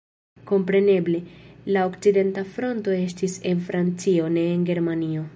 Kompreneble, 0.51 1.19
la 1.75 1.83
okcidenta 1.89 2.43
fronto 2.55 2.95
estis 3.01 3.35
en 3.51 3.61
Francio, 3.69 4.31
ne 4.39 4.47
en 4.55 4.65
Germanio. 4.71 5.27